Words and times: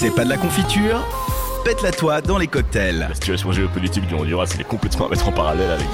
C'est 0.00 0.14
pas 0.14 0.24
de 0.24 0.30
la 0.30 0.38
confiture 0.38 1.06
Pète-la 1.62 1.92
toi 1.92 2.22
dans 2.22 2.38
les 2.38 2.46
cocktails. 2.46 3.00
La 3.00 3.12
situation 3.12 3.52
géopolitique 3.52 4.06
du 4.06 4.14
Honduras, 4.14 4.50
elle 4.54 4.62
est 4.62 4.64
complètement 4.64 5.08
à 5.08 5.10
mettre 5.10 5.28
en 5.28 5.32
parallèle 5.32 5.72
avec... 5.72 5.86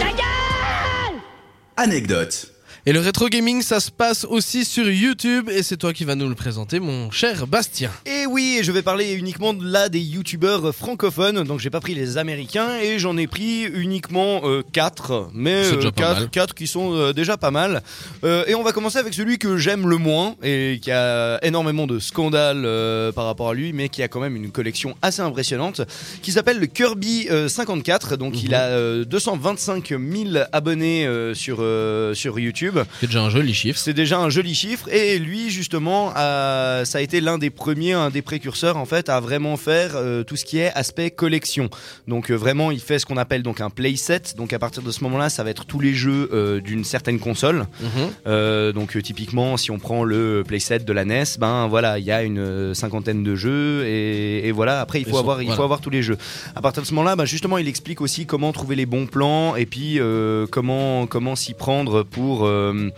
Anecdote. 1.77 2.56
Et 2.89 2.93
le 2.93 3.01
rétro 3.01 3.29
gaming, 3.29 3.63
ça 3.63 3.81
se 3.81 3.91
passe 3.91 4.25
aussi 4.25 4.65
sur 4.65 4.89
YouTube 4.89 5.51
et 5.51 5.65
c'est 5.65 5.77
toi 5.77 5.93
qui 5.93 6.05
vas 6.05 6.15
nous 6.15 6.29
le 6.29 6.37
présenter, 6.37 6.79
mon 6.79 7.11
cher 7.11 7.49
Bastien. 7.49 7.91
Et 8.07 8.27
oui, 8.27 8.61
je 8.63 8.71
vais 8.71 8.83
parler 8.83 9.15
uniquement 9.15 9.53
de 9.55 9.67
là 9.69 9.89
des 9.89 9.99
youtubeurs 9.99 10.73
francophones, 10.73 11.43
donc 11.43 11.59
j'ai 11.59 11.69
pas 11.69 11.81
pris 11.81 11.97
les 11.97 12.17
américains 12.17 12.79
et 12.81 13.01
j'en 13.01 13.17
ai 13.17 13.27
pris 13.27 13.65
uniquement 13.65 14.43
4, 14.73 15.31
mais 15.35 15.65
C'est 15.65 15.77
déjà 15.79 15.91
pas 15.91 16.03
4, 16.03 16.21
mal. 16.21 16.31
4 16.31 16.55
qui 16.55 16.69
sont 16.69 16.95
euh, 16.95 17.13
déjà 17.13 17.37
pas 17.37 17.51
mal. 17.51 17.83
Euh, 18.23 18.45
et 18.47 18.55
on 18.55 18.63
va 18.63 18.71
commencer 18.71 18.99
avec 18.99 19.15
celui 19.15 19.39
que 19.39 19.57
j'aime 19.57 19.89
le 19.89 19.97
moins 19.97 20.37
et 20.45 20.79
qui 20.81 20.93
a 20.93 21.41
énormément 21.43 21.89
de 21.89 21.99
scandales 21.99 22.63
euh, 22.65 23.11
par 23.11 23.25
rapport 23.25 23.49
à 23.49 23.55
lui, 23.55 23.73
mais 23.73 23.89
qui 23.89 24.05
a 24.05 24.07
quand 24.07 24.21
même 24.21 24.37
une 24.37 24.53
collection 24.53 24.95
assez 25.03 25.23
impressionnante, 25.23 25.81
qui 26.23 26.31
s'appelle 26.31 26.61
le 26.61 26.67
Kirby 26.67 27.27
euh, 27.33 27.49
54, 27.49 28.17
donc 28.17 28.45
il 28.45 28.55
a 28.55 28.67
euh, 28.67 29.05
225 29.05 29.89
000 29.89 30.45
abonnés 30.53 31.05
euh, 31.05 31.35
sur, 31.35 31.57
euh, 31.59 32.15
sur 32.15 32.39
YouTube. 32.39 32.76
C'est 33.01 33.07
déjà 33.07 33.23
un 33.23 33.31
joli 33.31 33.55
chiffre. 33.55 33.79
C'est 33.79 33.93
déjà 33.95 34.19
un 34.19 34.31
joli 34.31 34.55
chiffre 34.55 34.89
et 34.93 35.19
lui 35.19 35.51
justement 35.51 36.13
ça 36.15 36.99
a 36.99 37.01
été 37.01 37.21
l'un 37.21 37.39
des 37.39 37.51
premiers, 37.51 37.93
un 37.93 38.11
des 38.11 38.23
précurseurs 38.23 38.77
en 38.77 38.85
fait 38.87 39.09
à 39.09 39.21
vraiment 39.21 39.57
faire 39.57 39.93
euh, 39.95 40.23
tout 40.25 40.37
ce 40.37 40.45
qui 40.45 40.59
est 40.59 40.73
aspect 40.75 41.11
collection. 41.11 41.69
Donc 42.09 42.31
euh, 42.31 42.35
vraiment 42.35 42.71
il 42.71 42.81
fait 42.81 42.99
ce 42.99 43.07
qu'on 43.07 43.17
appelle 43.17 43.43
donc 43.43 43.61
un 43.61 43.71
playset. 43.71 44.23
Donc 44.37 44.53
à 44.53 44.59
partir 44.59 44.83
de 44.83 44.91
ce 44.91 45.03
moment-là 45.05 45.29
ça 45.29 45.45
va 45.45 45.51
être 45.51 45.65
tous 45.65 45.81
les 45.81 45.95
jeux 45.95 46.29
euh, 46.33 46.61
d'une 46.61 46.85
certaine 46.85 47.19
console. 47.19 47.67
Mhm. 47.81 48.73
Donc 48.73 49.01
typiquement 49.03 49.57
si 49.57 49.71
on 49.71 49.79
prend 49.79 50.05
le 50.05 50.43
playset 50.47 50.81
de 50.81 50.93
la 50.93 51.05
NES, 51.05 51.25
ben 51.39 51.67
voilà 51.69 51.99
il 51.99 52.05
y 52.05 52.11
a 52.13 52.23
une 52.23 52.75
cinquantaine 52.75 53.23
de 53.23 53.35
jeux 53.35 53.85
et, 53.87 54.47
et 54.49 54.53
voilà 54.53 54.81
après 54.81 55.01
il 55.01 55.03
Ils 55.03 55.11
faut 55.11 55.17
sont- 55.17 55.21
avoir 55.21 55.41
il 55.43 55.47
voilà. 55.47 55.57
faut 55.57 55.63
avoir 55.63 55.81
tous 55.81 55.91
les 55.91 56.03
jeux. 56.03 56.17
À 56.55 56.61
partir 56.63 56.83
de 56.83 56.87
ce 56.87 56.95
moment-là, 56.95 57.17
ben, 57.17 57.25
justement 57.25 57.59
il 57.59 57.69
explique 57.69 58.01
aussi 58.01 58.27
comment 58.27 58.53
trouver 58.53 58.77
les 58.77 58.87
bons 58.87 59.07
plans 59.07 59.57
et 59.57 59.67
puis 59.67 59.99
comment 60.51 61.07
comment 61.07 61.37
s'y 61.37 61.55
prendre 61.55 62.03
pour 62.03 62.49
euh, 62.75 62.91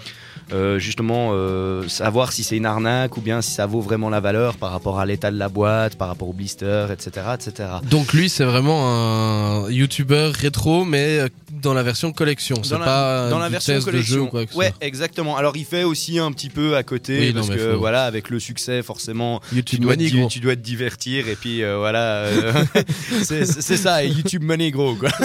euh, 0.53 0.79
justement 0.79 1.31
euh, 1.33 1.87
savoir 1.89 2.33
si 2.33 2.43
c'est 2.43 2.57
une 2.57 2.67
arnaque 2.67 3.17
ou 3.17 3.21
bien 3.21 3.43
si 3.43 3.51
ça 3.51 3.67
vaut 3.67 3.81
vraiment 3.81 4.09
la 4.09 4.21
valeur 4.21 4.57
par 4.57 4.73
rapport 4.73 4.99
à 4.99 5.07
l'état 5.07 5.31
de 5.31 5.39
la 5.39 5.49
boîte, 5.49 5.97
par 5.97 6.09
rapport 6.09 6.29
au 6.29 6.33
blister, 6.33 6.87
etc., 6.91 7.27
etc. 7.35 7.69
Donc 7.83 8.13
lui, 8.15 8.29
c'est 8.29 8.45
vraiment 8.45 8.89
un 8.89 9.71
YouTuber 9.71 10.33
rétro, 10.35 10.85
mais 10.85 11.21
dans 11.61 11.75
la 11.75 11.83
version 11.83 12.13
collection. 12.13 12.57
C'est 12.63 12.71
Dans 12.71 12.79
la- 12.79 12.85
pas 12.87 13.31
dans 13.31 13.39
la 13.39 13.47
du 13.49 13.53
version 13.53 13.75
test 13.75 13.87
de 13.87 13.91
jeu 13.93 13.97
collection. 14.17 14.23
ou 14.23 14.27
quoi 14.29 14.47
que 14.47 14.53
ce 14.53 14.57
ouais, 14.57 14.69
soit. 14.69 14.77
exactement. 14.87 15.37
Alors 15.37 15.57
il 15.57 15.65
fait 15.65 15.85
aussi 15.85 16.19
un 16.19 16.33
petit 16.33 16.51
peu 16.51 16.77
à 16.77 16.83
côté 16.83 17.19
Oui, 17.19 17.33
parce 17.33 17.49
que 17.49 17.73
faut- 17.73 17.79
voilà, 17.79 18.05
avec 18.05 18.31
le 18.31 18.41
succès, 18.41 18.83
forcément, 18.83 19.41
tu 19.51 19.57
YouTube 19.57 19.81
dois, 19.81 19.97
te, 19.97 20.03
Money, 20.03 20.11
gros. 20.11 20.29
tu 20.29 20.41
dois 20.41 20.57
te 20.57 20.61
divertir 20.61 21.29
et 21.29 21.37
puis 21.37 21.63
euh, 21.63 21.77
voilà, 21.79 22.05
euh, 22.25 22.53
c'est 23.23 23.45
c'est 23.47 23.77
ça, 23.77 24.05
et 24.05 24.09
YouTube 24.09 24.43
Money 24.43 24.71
gros 24.71 24.95
quoi. 24.95 25.11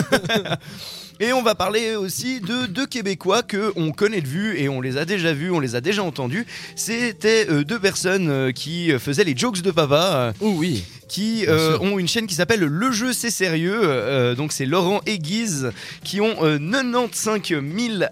Et 1.19 1.31
on 1.31 1.43
va 1.43 1.53
parler 1.53 1.95
aussi 1.95 2.41
de 2.41 2.65
deux 2.65 2.87
Québécois 2.87 3.43
que 3.43 3.71
on 3.75 3.91
connaît 3.91 4.19
de 4.21 4.27
vue 4.27 4.57
et 4.59 4.67
on 4.67 4.81
les 4.81 4.97
a 4.97 5.05
déjà 5.05 5.31
vus, 5.31 5.51
on 5.51 5.59
les 5.59 5.75
a 5.75 5.79
déjà 5.81 6.03
entendus. 6.03 6.45
C'était 6.75 7.45
euh, 7.49 7.63
deux 7.63 7.77
personnes 7.79 8.29
euh, 8.29 8.51
qui 8.51 8.91
euh, 8.91 8.97
faisaient 8.97 9.23
les 9.23 9.37
jokes 9.37 9.61
de 9.61 9.69
papa. 9.71 10.11
euh, 10.15 10.31
Oh 10.41 10.53
oui. 10.57 10.83
Qui 11.13 11.45
euh, 11.47 11.77
ont 11.79 11.99
une 11.99 12.07
chaîne 12.07 12.25
qui 12.25 12.33
s'appelle 12.33 12.61
Le 12.61 12.91
Jeu 12.91 13.13
C'est 13.13 13.29
Sérieux. 13.29 13.81
Euh, 13.83 14.33
donc 14.33 14.51
c'est 14.51 14.65
Laurent 14.65 14.99
et 15.05 15.19
Guise 15.19 15.71
qui 16.03 16.19
ont 16.21 16.35
euh, 16.43 16.57
95 16.57 17.41
000 17.49 17.61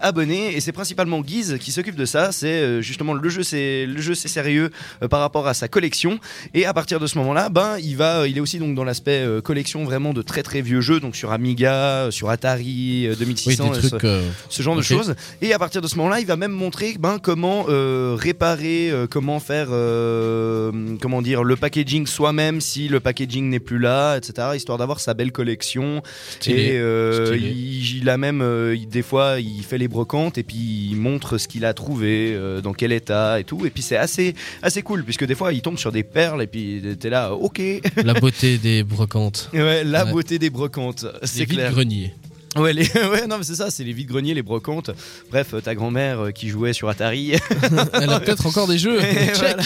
abonnés 0.00 0.54
et 0.56 0.60
c'est 0.60 0.70
principalement 0.70 1.20
Guise 1.20 1.56
qui 1.60 1.72
s'occupe 1.72 1.96
de 1.96 2.04
ça. 2.04 2.30
C'est 2.30 2.46
euh, 2.62 2.80
justement 2.80 3.12
le 3.14 3.28
jeu 3.28 3.42
c'est 3.42 3.86
le 3.86 4.00
jeu 4.00 4.14
c'est 4.14 4.28
sérieux 4.28 4.70
euh, 5.02 5.08
par 5.08 5.18
rapport 5.20 5.48
à 5.48 5.54
sa 5.54 5.66
collection 5.66 6.20
et 6.54 6.64
à 6.64 6.72
partir 6.72 7.00
de 7.00 7.08
ce 7.08 7.18
moment-là, 7.18 7.48
ben 7.48 7.76
il 7.82 7.96
va, 7.96 8.28
il 8.28 8.36
est 8.36 8.40
aussi 8.40 8.58
donc 8.60 8.76
dans 8.76 8.84
l'aspect 8.84 9.24
euh, 9.26 9.40
collection 9.40 9.82
vraiment 9.84 10.12
de 10.12 10.22
très 10.22 10.44
très 10.44 10.60
vieux 10.62 10.80
jeux 10.80 11.00
donc 11.00 11.16
sur 11.16 11.32
Amiga, 11.32 11.74
euh, 12.06 12.10
sur 12.12 12.30
Atari 12.30 13.06
euh, 13.08 13.10
Oui, 13.18 13.26
2600 13.26 13.70
des 13.70 13.78
euh, 13.78 13.80
ce- 13.82 14.06
euh, 14.06 14.22
genre 14.62 14.76
de 14.76 14.82
choses. 14.82 15.14
Et 15.40 15.52
à 15.52 15.58
partir 15.58 15.80
de 15.82 15.88
ce 15.88 15.96
moment-là, 15.96 16.20
il 16.20 16.26
va 16.26 16.36
même 16.36 16.52
montrer 16.52 16.94
ben, 17.00 17.18
comment 17.20 17.66
euh, 17.68 18.16
réparer, 18.16 18.90
euh, 18.92 19.08
comment 19.10 19.40
faire, 19.40 19.68
euh, 19.70 20.70
comment 21.00 21.20
dire, 21.22 21.42
le 21.42 21.56
packaging 21.56 22.06
soi-même 22.06 22.60
si 22.60 22.88
le 22.92 23.00
packaging 23.00 23.48
n'est 23.50 23.58
plus 23.60 23.78
là, 23.78 24.16
etc. 24.16 24.48
Histoire 24.54 24.78
d'avoir 24.78 25.00
sa 25.00 25.14
belle 25.14 25.32
collection. 25.32 26.02
Stylé. 26.38 26.62
Et 26.62 26.78
euh, 26.78 27.36
il, 27.36 27.98
il 27.98 28.08
a 28.08 28.16
même, 28.16 28.40
euh, 28.42 28.76
il- 28.76 28.88
des 28.88 29.02
fois, 29.02 29.40
il 29.40 29.62
fait 29.64 29.78
les 29.78 29.88
brocantes 29.88 30.38
et 30.38 30.42
puis 30.42 30.88
il 30.90 30.96
montre 30.96 31.38
ce 31.38 31.48
qu'il 31.48 31.64
a 31.64 31.74
trouvé, 31.74 32.32
euh, 32.34 32.60
dans 32.60 32.72
quel 32.74 32.92
état 32.92 33.40
et 33.40 33.44
tout. 33.44 33.66
Et 33.66 33.70
puis 33.70 33.82
c'est 33.82 33.96
assez, 33.96 34.34
assez 34.62 34.82
cool 34.82 35.04
puisque 35.04 35.24
des 35.26 35.34
fois, 35.34 35.52
il 35.52 35.62
tombe 35.62 35.78
sur 35.78 35.90
des 35.92 36.02
perles 36.04 36.42
et 36.42 36.46
puis 36.46 36.82
t'es 37.00 37.10
là, 37.10 37.32
ok. 37.34 37.60
la 38.04 38.14
beauté 38.14 38.58
des 38.62 38.82
brocantes. 38.84 39.50
Ouais, 39.52 39.82
la 39.84 40.04
Ouais. 40.04 40.12
beauté 40.12 40.38
des 40.38 40.50
brocantes, 40.50 41.06
c'est 41.22 41.46
clair. 41.46 41.72
greniers. 41.72 42.12
Ouais, 42.56 42.72
les... 42.72 42.82
ouais, 43.10 43.26
non, 43.26 43.38
mais 43.38 43.44
c'est 43.44 43.54
ça, 43.54 43.70
c'est 43.70 43.84
les 43.84 43.92
vides-greniers, 43.92 44.34
les 44.34 44.42
brocantes. 44.42 44.90
Bref, 45.30 45.54
euh, 45.54 45.60
ta 45.60 45.74
grand-mère 45.74 46.20
euh, 46.20 46.30
qui 46.30 46.48
jouait 46.48 46.72
sur 46.72 46.88
Atari. 46.88 47.32
Elle 47.94 48.10
a 48.10 48.20
peut-être 48.20 48.46
encore 48.46 48.68
des 48.68 48.78
jeux. 48.78 49.00
Voilà, 49.42 49.62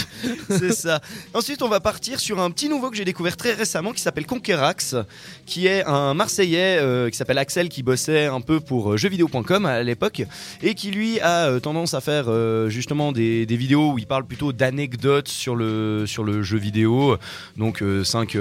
c'est 0.48 0.72
ça. 0.72 1.00
Ensuite, 1.34 1.62
on 1.62 1.68
va 1.68 1.80
partir 1.80 2.20
sur 2.20 2.40
un 2.40 2.50
petit 2.50 2.68
nouveau 2.68 2.90
que 2.90 2.96
j'ai 2.96 3.04
découvert 3.04 3.36
très 3.36 3.52
récemment 3.52 3.92
qui 3.92 4.00
s'appelle 4.00 4.26
Conquerax, 4.26 4.96
qui 5.44 5.66
est 5.66 5.84
un 5.84 6.14
Marseillais 6.14 6.78
euh, 6.80 7.10
qui 7.10 7.16
s'appelle 7.16 7.38
Axel, 7.38 7.68
qui 7.68 7.82
bossait 7.82 8.26
un 8.26 8.40
peu 8.40 8.60
pour 8.60 8.96
jeuxvideo.com 8.96 9.66
à 9.66 9.82
l'époque 9.82 10.22
et 10.62 10.74
qui 10.74 10.90
lui 10.90 11.20
a 11.20 11.46
euh, 11.46 11.60
tendance 11.60 11.94
à 11.94 12.00
faire 12.00 12.24
euh, 12.28 12.68
justement 12.68 13.12
des, 13.12 13.46
des 13.46 13.56
vidéos 13.56 13.92
où 13.92 13.98
il 13.98 14.06
parle 14.06 14.26
plutôt 14.26 14.52
d'anecdotes 14.52 15.28
sur 15.28 15.56
le, 15.56 16.04
sur 16.06 16.24
le 16.24 16.42
jeu 16.42 16.58
vidéo. 16.58 17.16
Donc 17.56 17.82
5 18.04 18.36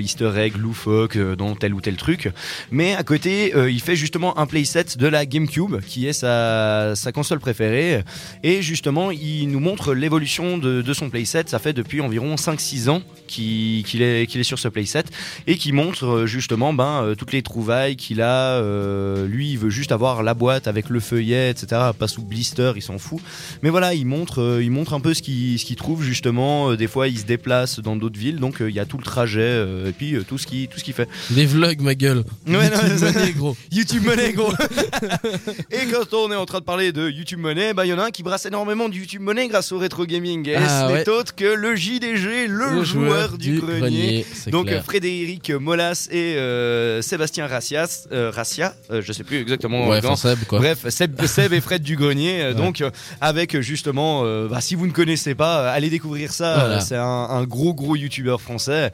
easter 0.00 0.32
eggs 0.36 0.56
loufoques 0.56 1.18
dans 1.18 1.54
tel 1.54 1.74
ou 1.74 1.80
tel 1.80 1.96
truc. 1.96 2.30
Mais 2.70 2.94
à 2.94 3.02
côté, 3.02 3.52
euh, 3.58 3.70
il 3.70 3.80
fait 3.80 3.96
justement 3.96 4.38
un 4.38 4.46
playset 4.46 4.96
de 4.96 5.06
la 5.06 5.26
GameCube, 5.26 5.80
qui 5.86 6.06
est 6.06 6.12
sa, 6.12 6.94
sa 6.94 7.12
console 7.12 7.40
préférée. 7.40 8.04
Et 8.42 8.62
justement, 8.62 9.10
il 9.10 9.46
nous 9.50 9.60
montre 9.60 9.94
l'évolution 9.94 10.58
de, 10.58 10.82
de 10.82 10.92
son 10.94 11.10
playset. 11.10 11.44
Ça 11.46 11.58
fait 11.58 11.72
depuis 11.72 12.00
environ 12.00 12.36
5-6 12.36 12.88
ans 12.88 13.02
qu'il 13.26 14.02
est, 14.02 14.22
est 14.22 14.42
sur 14.42 14.58
ce 14.58 14.68
playset. 14.68 15.04
Et 15.46 15.56
qui 15.56 15.72
montre 15.72 16.06
euh, 16.06 16.26
justement 16.26 16.72
ben, 16.72 17.02
euh, 17.02 17.14
toutes 17.14 17.32
les 17.32 17.42
trouvailles 17.42 17.96
qu'il 17.96 18.22
a. 18.22 18.60
Euh, 18.60 19.26
lui, 19.26 19.52
il 19.52 19.58
veut 19.58 19.70
juste 19.70 19.92
avoir 19.92 20.22
la 20.22 20.34
boîte 20.34 20.66
avec 20.68 20.88
le 20.88 21.00
feuillet, 21.00 21.50
etc. 21.50 21.90
Pas 21.98 22.08
sous 22.08 22.22
blister, 22.22 22.72
il 22.76 22.82
s'en 22.82 22.98
fout. 22.98 23.20
Mais 23.62 23.70
voilà, 23.70 23.94
il 23.94 24.06
montre, 24.06 24.40
euh, 24.40 24.62
il 24.62 24.70
montre 24.70 24.94
un 24.94 25.00
peu 25.00 25.14
ce 25.14 25.22
qu'il 25.22 25.76
trouve 25.76 26.02
justement. 26.02 26.74
Des 26.74 26.86
fois, 26.86 27.08
il 27.08 27.18
se 27.18 27.24
déplace 27.24 27.80
dans 27.80 27.96
d'autres 27.96 28.18
villes. 28.18 28.38
Donc, 28.38 28.56
il 28.60 28.74
y 28.74 28.80
a 28.80 28.86
tout 28.86 28.98
le 28.98 29.04
trajet 29.04 29.64
et 29.86 29.92
puis 29.92 30.16
tout 30.26 30.38
ce 30.38 30.46
qu'il 30.46 30.94
fait. 30.94 31.08
Des 31.30 31.46
vlogs, 31.46 31.80
ma 31.80 31.94
gueule. 31.94 32.24
Ouais, 32.46 32.70
non, 32.70 32.76
gros. 33.52 33.56
YouTube 33.72 34.04
Money, 34.04 34.32
gros. 34.32 34.52
et 35.70 35.86
quand 35.90 36.14
on 36.14 36.30
est 36.32 36.36
en 36.36 36.46
train 36.46 36.58
de 36.60 36.64
parler 36.64 36.92
de 36.92 37.08
YouTube 37.08 37.38
Money, 37.40 37.74
bah 37.74 37.86
il 37.86 37.88
y 37.88 37.92
en 37.92 37.98
a 37.98 38.04
un 38.04 38.10
qui 38.10 38.22
brasse 38.22 38.46
énormément 38.46 38.88
de 38.88 38.94
YouTube 38.94 39.22
Money 39.22 39.48
grâce 39.48 39.72
au 39.72 39.78
rétro 39.78 40.06
gaming. 40.06 40.48
Et 40.48 40.56
Ah, 40.56 40.86
ce 40.88 40.92
ouais. 40.92 40.98
n'est 41.00 41.08
autre 41.08 41.34
que 41.34 41.44
le 41.44 41.76
JDG, 41.76 42.46
le, 42.48 42.84
joueur, 42.84 43.38
du, 43.38 43.58
grenier. 43.60 44.24
Donc 44.48 44.66
clair. 44.66 44.84
Frédéric 44.84 45.50
Molas 45.50 46.08
et 46.10 46.36
euh, 46.36 47.02
Sébastien 47.02 47.46
Racias, 47.46 48.06
euh, 48.12 48.30
Racia, 48.34 48.74
euh, 48.90 49.02
je 49.04 49.12
sais 49.12 49.24
plus 49.24 49.38
exactement. 49.40 49.88
ouais, 49.88 50.00
quand. 50.00 50.16
Seb, 50.16 50.38
quoi. 50.46 50.58
Bref, 50.58 50.88
Seb, 50.88 51.24
Seb 51.26 51.52
et 51.52 51.60
Fred 51.60 51.82
du 51.82 51.96
Grenier. 51.96 52.42
euh, 52.42 52.48
Ouais. 52.58 52.64
Donc, 52.64 52.82
avec 53.20 53.60
justement, 53.60 54.24
bah, 54.48 54.60
si 54.60 54.74
vous 54.74 54.86
ne 54.86 54.92
connaissez 54.92 55.34
pas, 55.34 55.70
allez 55.70 55.90
découvrir 55.90 56.32
ça. 56.32 56.54
Voilà. 56.58 56.80
C'est 56.80 56.96
un, 56.96 57.04
un 57.04 57.44
gros, 57.44 57.72
gros 57.72 57.94
youtubeur 57.94 58.40
français 58.40 58.90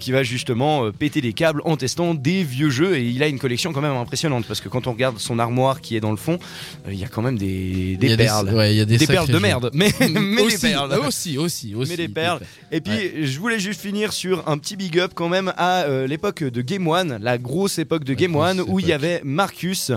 qui 0.00 0.10
va 0.10 0.22
justement 0.24 0.90
péter 0.90 1.20
des 1.20 1.32
câbles 1.32 1.60
en 1.64 1.76
testant 1.76 2.14
des 2.14 2.42
vieux 2.42 2.70
jeux. 2.70 2.96
Et 2.96 3.02
il 3.04 3.22
a 3.22 3.28
une 3.28 3.38
collection 3.38 3.72
quand 3.72 3.80
même 3.82 3.92
impressionnante 4.00 4.46
parce 4.46 4.60
que 4.60 4.68
quand 4.68 4.86
on 4.86 4.92
regarde 4.92 5.18
son 5.18 5.38
armoire 5.38 5.80
qui 5.80 5.96
est 5.96 6.00
dans 6.00 6.10
le 6.10 6.16
fond, 6.16 6.38
euh, 6.86 6.92
il 6.92 6.98
y 6.98 7.04
a 7.04 7.08
quand 7.08 7.22
même 7.22 7.38
des, 7.38 7.96
des 7.96 8.16
perles. 8.16 8.50
ouais, 8.54 8.74
il 8.74 8.78
y 8.78 8.80
a 8.80 8.84
des, 8.84 8.98
Des 8.98 9.06
perles 9.06 9.28
de 9.28 9.38
merde, 9.38 9.70
mais, 9.72 9.90
mais 10.10 10.42
aussi, 10.42 10.56
des 10.56 10.68
perles. 10.72 11.00
Aussi, 11.06 11.38
aussi, 11.38 11.74
aussi. 11.74 11.90
Mais 11.90 11.96
des 11.96 12.08
des 12.08 12.12
perles. 12.12 12.40
Et 12.70 12.80
puis, 12.80 12.92
Ouais. 12.94 13.12
je 13.22 13.38
voulais 13.38 13.58
juste 13.58 13.80
finir 13.80 14.12
sur 14.12 14.48
un 14.48 14.58
petit 14.58 14.76
big 14.76 14.98
up 14.98 15.12
quand 15.14 15.28
même 15.28 15.52
à 15.56 15.82
euh, 15.82 16.06
l'époque 16.06 16.42
de 16.44 16.62
Game 16.62 16.86
One, 16.86 17.18
la 17.20 17.38
grosse 17.38 17.78
époque 17.78 18.04
de 18.04 18.14
Game 18.14 18.36
One, 18.36 18.60
où 18.66 18.78
il 18.80 18.86
y 18.86 18.92
avait 18.92 19.20
Marcus 19.24 19.90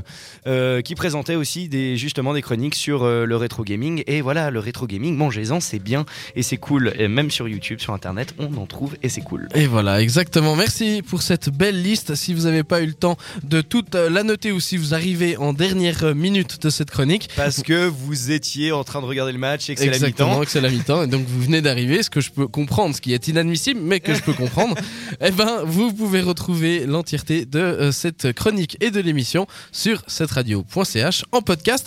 euh, 0.48 0.82
qui 0.82 0.96
présentait 0.96 1.36
aussi 1.36 1.68
des, 1.70 1.98
justement 1.98 2.34
des 2.34 2.42
chroniques 2.42 2.76
sur 2.76 3.06
le 3.06 3.36
rétro 3.36 3.64
gaming. 3.64 4.04
Et 4.08 4.22
voilà, 4.22 4.52
le 4.52 4.60
rétro 4.60 4.88
gaming, 4.88 5.16
mangez-en, 5.16 5.60
c'est 5.60 5.80
bien 5.80 6.06
et 6.36 6.44
c'est 6.44 6.58
cool. 6.58 6.94
Et 6.98 7.08
même 7.08 7.30
sur 7.32 7.48
YouTube, 7.48 7.80
sur 7.80 7.94
Internet, 7.94 8.34
on 8.40 8.56
en 8.58 8.66
trouve 8.66 8.96
et 9.04 9.10
c'est 9.10 9.22
cool. 9.22 9.48
Et 9.56 9.68
voilà, 9.68 10.02
exactement. 10.02 10.56
Merci 10.56 11.02
pour 11.08 11.22
cette 11.22 11.50
belle 11.50 11.82
liste. 11.82 12.16
Si 12.16 12.34
vous 12.34 12.44
n'avez 12.44 12.64
pas 12.64 12.82
eu 12.82 12.86
le 12.88 12.94
temps 12.94 13.18
de 13.44 13.62
toute 13.62 13.87
euh, 13.87 13.87
la 13.96 14.24
noter 14.24 14.52
ou 14.52 14.60
si 14.60 14.78
vous 14.78 14.94
arrivez 14.94 15.38
en 15.38 15.54
dernière 15.54 16.16
minute 16.16 16.62
de 16.62 16.70
cette 16.70 16.90
chronique, 16.92 17.30
Parce 17.36 17.62
que 17.62 17.88
vous 17.88 18.32
étiez 18.32 18.72
en 18.72 18.84
train 18.84 19.02
de 19.02 19.06
regarder 19.06 19.32
le 19.32 19.38
match 19.38 19.70
et 19.70 19.76
que 19.76 19.80
c'est 19.82 19.88
la 19.88 19.96
Exactement, 19.96 20.30
mi-temps. 20.32 20.46
que 20.46 20.52
c'est 20.52 20.62
la 20.62 20.70
mi-temps. 20.70 21.04
Et 21.04 21.08
donc 21.08 21.26
vous 21.28 21.42
venez 21.42 21.62
d'arriver, 21.62 22.02
ce 22.04 22.10
que 22.10 22.22
je 22.22 22.32
peux 22.32 22.48
comprendre, 22.48 22.96
ce 22.96 23.02
qui 23.02 23.14
est 23.14 23.28
inadmissible, 23.28 23.80
mais 23.82 24.00
que 24.00 24.14
je 24.14 24.22
peux 24.22 24.34
comprendre. 24.34 24.76
eh 25.22 25.32
ben, 25.32 25.62
vous 25.66 25.94
pouvez 25.94 26.22
retrouver 26.22 26.86
l'entièreté 26.86 27.46
de 27.46 27.60
euh, 27.60 27.92
cette 27.92 28.34
chronique 28.34 28.78
et 28.82 28.92
de 28.92 29.00
l'émission 29.00 29.48
sur 29.72 30.02
cette 30.08 30.32
radio.ch 30.32 31.26
en 31.32 31.42
podcast. 31.42 31.86